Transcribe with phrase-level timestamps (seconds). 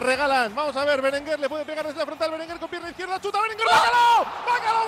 [0.00, 0.54] Regalan.
[0.54, 2.30] Vamos a ver, Berenguer le puede pegar desde la frontal.
[2.30, 4.86] Berenguer con pierna izquierda, chuta Berenguer, bacalao, bacalao,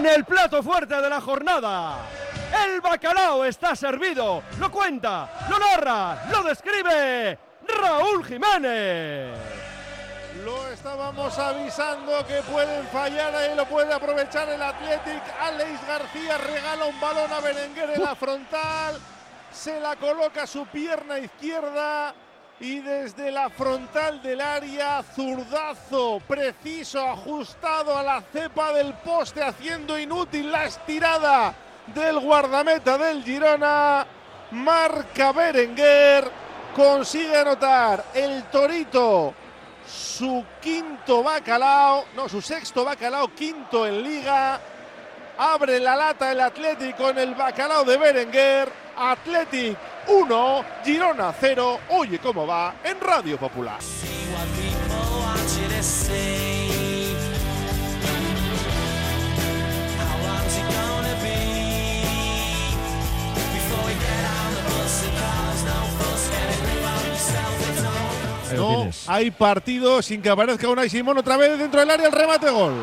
[0.00, 1.98] En el plato fuerte de la jornada.
[2.64, 4.42] El bacalao está servido.
[4.58, 9.36] Lo cuenta, lo narra, lo describe Raúl Jiménez.
[10.42, 15.22] Lo estábamos avisando que pueden fallar, ahí lo puede aprovechar el Athletic.
[15.38, 18.98] Alex García regala un balón a Berenguer en la frontal,
[19.52, 22.14] se la coloca a su pierna izquierda
[22.60, 29.98] y desde la frontal del área, zurdazo preciso, ajustado a la cepa del poste, haciendo
[29.98, 31.54] inútil la estirada
[31.94, 34.06] del guardameta del Girona.
[34.50, 36.30] Marca Berenguer,
[36.76, 39.34] consigue anotar el Torito
[39.86, 44.60] su quinto bacalao, no, su sexto bacalao, quinto en liga.
[45.38, 48.68] Abre la lata el Atlético en el bacalao de Berenguer.
[48.96, 51.80] Athletic 1, Girona 0.
[51.90, 53.78] Oye cómo va en Radio Popular.
[68.56, 72.50] No hay partido sin que aparezca Unai Simón otra vez dentro del área el remate
[72.50, 72.74] gol.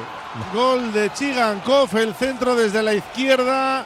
[0.54, 3.86] Gol de Chigankov, el centro desde la izquierda.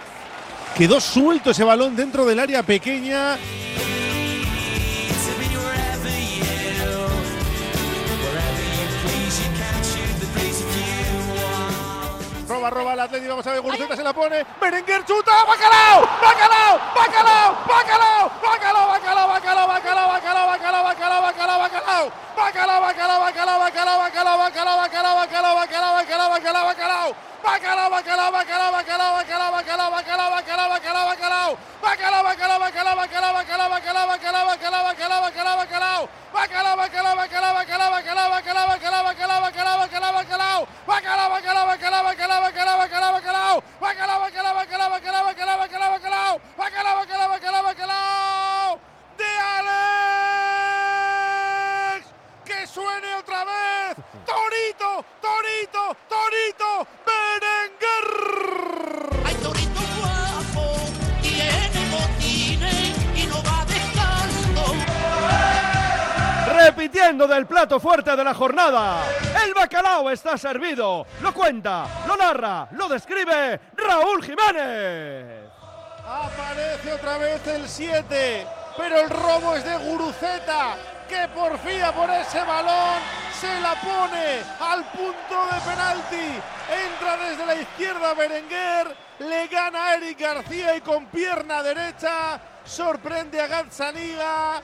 [0.81, 3.37] Quedó suelto ese balón dentro del área pequeña.
[12.47, 15.31] Roba, roba el Atlético, vamos a ver, Guruceta se la pone, Berenguer chuta.
[15.45, 16.01] ¡Bacalao!
[16.19, 16.79] ¡Bacalao!
[16.95, 17.57] ¡Bacalao!
[17.67, 18.31] ¡Bacalao!
[18.41, 18.87] ¡Bacalao!
[18.87, 19.27] ¡Bacalao!
[19.27, 19.27] ¡Bacalao!
[19.27, 19.67] ¡Bacalao!
[19.67, 20.10] ¡Bacalao!
[67.11, 69.03] Repitiendo del plato fuerte de la jornada.
[69.43, 71.05] El bacalao está servido.
[71.21, 75.43] Lo cuenta, lo narra, lo describe Raúl Jiménez.
[76.07, 80.77] Aparece otra vez el 7, pero el robo es de Guruceta,
[81.09, 83.01] que porfía por ese balón,
[83.37, 86.39] se la pone al punto de penalti,
[86.71, 93.47] entra desde la izquierda Berenguer, le gana Eric García y con pierna derecha sorprende a
[93.47, 94.61] Gazzaniga,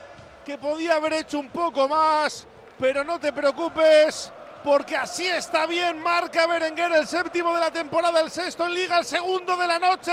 [0.47, 2.47] que podía haber hecho un poco más,
[2.79, 4.31] pero no te preocupes.
[4.63, 8.97] Porque así está bien, marca Berenguer el séptimo de la temporada, el sexto en liga,
[8.97, 10.11] el segundo de la noche.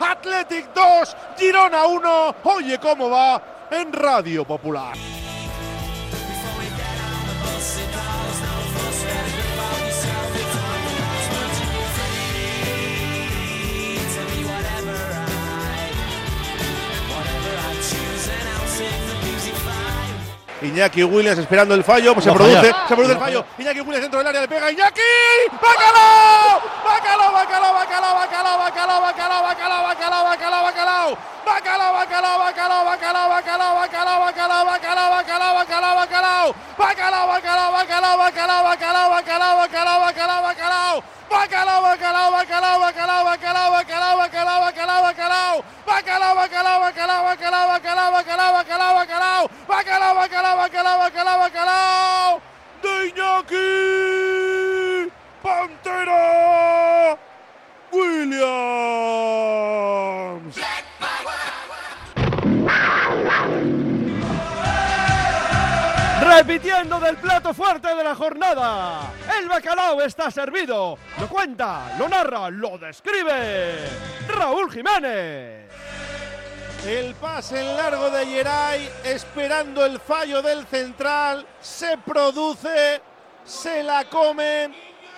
[0.00, 2.34] Athletic 2, Girona 1.
[2.42, 4.96] Oye cómo va en Radio Popular.
[20.62, 23.44] Iñaki Williams esperando el fallo, pues se produce, se produce el fallo.
[23.58, 25.00] Iñaki Williams dentro del área le pega Iñaki.
[25.52, 30.26] ¡Bacalao, bacalao, bacalao, bacalao, bacalao, bacalao, bacalao, bacalao, bacalao, bacalao!
[30.64, 32.38] Bacalao, bacalao, bacalao, bacalao,
[41.86, 45.64] Bacalao, bacalao, bacalao, bacalao, bacalao, bacalao, bacalao, bacalao, bacalao!
[45.86, 49.48] Bacalao, bacalao, bacalao, bacalao, bacalao, bacalao, bacalao, bacalao!
[49.68, 50.56] Bacalao, bacalao,
[50.98, 52.40] bacalao, bacalao!
[52.82, 54.55] De Iñaki
[66.36, 69.10] repitiendo del plato fuerte de la jornada.
[69.38, 70.98] El bacalao está servido.
[71.18, 73.76] Lo cuenta, lo narra, lo describe.
[74.28, 75.66] Raúl Jiménez.
[76.86, 83.00] El pase largo de Yeray, esperando el fallo del central, se produce,
[83.44, 84.74] se la comen.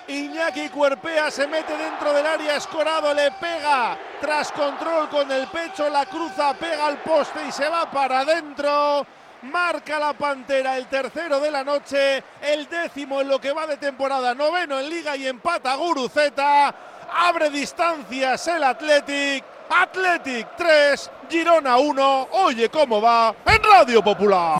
[0.06, 5.90] Iñaki Cuerpea se mete dentro del área, escorado le pega tras control con el pecho,
[5.90, 9.04] la cruza, pega al poste y se va para adentro.
[9.42, 13.76] Marca la Pantera el tercero de la noche, el décimo en lo que va de
[13.76, 16.74] temporada, noveno en liga y empata Guruceta.
[17.10, 19.44] Abre distancias el Athletic.
[19.70, 22.28] Athletic 3, Girona 1.
[22.32, 24.58] Oye cómo va en Radio Popular.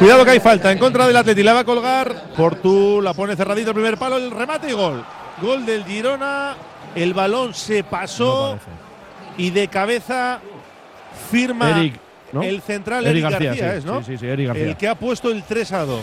[0.00, 1.42] Cuidado que hay falta en contra del Atleti.
[1.42, 2.32] La va a colgar.
[2.34, 5.04] Portu la pone cerradito el primer palo, el remate y gol.
[5.42, 6.56] Gol del Girona.
[6.94, 8.58] El balón se pasó
[9.36, 10.40] y de cabeza
[11.30, 12.00] firma Eric,
[12.32, 12.42] ¿no?
[12.42, 13.98] el central Eric Eric, García, García, sí, es, ¿no?
[14.00, 14.64] sí, sí, sí, Eric García.
[14.64, 16.00] El que ha puesto el 3 a 2.